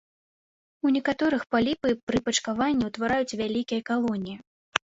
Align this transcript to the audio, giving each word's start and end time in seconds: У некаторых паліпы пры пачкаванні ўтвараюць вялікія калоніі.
У 0.89 0.93
некаторых 0.95 1.41
паліпы 1.55 1.89
пры 2.13 2.21
пачкаванні 2.31 2.89
ўтвараюць 2.89 3.37
вялікія 3.43 3.81
калоніі. 3.93 4.37